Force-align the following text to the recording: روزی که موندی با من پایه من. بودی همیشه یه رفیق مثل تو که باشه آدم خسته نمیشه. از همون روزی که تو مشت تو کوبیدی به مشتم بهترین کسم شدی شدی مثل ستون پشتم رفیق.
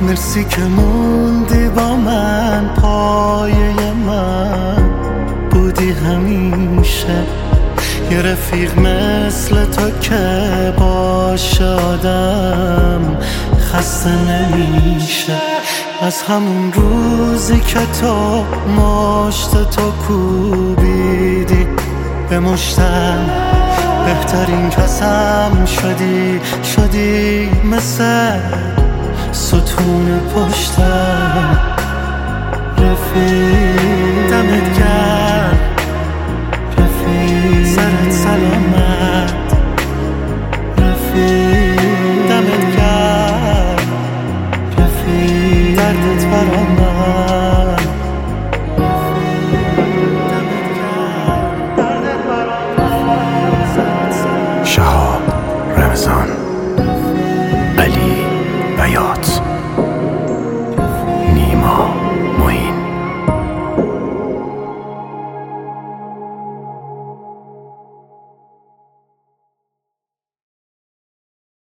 روزی 0.00 0.44
که 0.44 0.60
موندی 0.60 1.68
با 1.68 1.96
من 1.96 2.68
پایه 2.82 3.92
من. 4.06 4.90
بودی 5.50 5.90
همیشه 5.90 7.24
یه 8.10 8.22
رفیق 8.22 8.78
مثل 8.78 9.64
تو 9.64 9.90
که 10.00 10.74
باشه 10.78 11.64
آدم 11.64 13.16
خسته 13.58 14.10
نمیشه. 14.10 15.36
از 16.02 16.22
همون 16.22 16.72
روزی 16.72 17.60
که 17.60 17.80
تو 18.00 18.44
مشت 18.80 19.50
تو 19.50 19.90
کوبیدی 19.90 21.66
به 22.30 22.40
مشتم 22.40 23.26
بهترین 24.06 24.70
کسم 24.70 25.64
شدی 25.64 26.40
شدی 26.64 27.50
مثل 27.64 28.38
ستون 29.76 30.20
پشتم 30.20 31.58
رفیق. 32.78 33.55